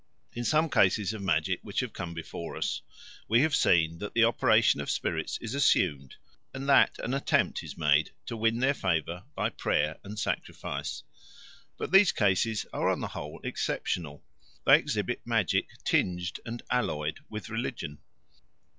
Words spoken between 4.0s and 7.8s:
the operation of spirits is assumed, and that an attempt is